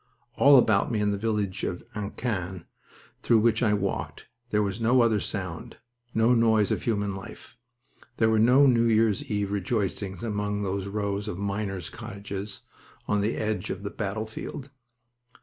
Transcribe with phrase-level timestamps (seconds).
[0.35, 2.65] All about me in the village of Annequin,
[3.21, 5.77] through which I walked, there was no other sound,
[6.11, 7.55] no noise of human life.
[8.17, 12.61] There were no New Year's eve rejoicings among those rows of miners' cottages
[13.07, 14.71] on the edge of the battlefield.